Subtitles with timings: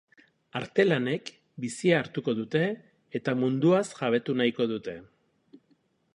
[0.59, 1.29] Artelanek
[1.65, 2.63] bizia hartuko dute
[3.21, 4.99] eta munduaz jabetu nahiko dute.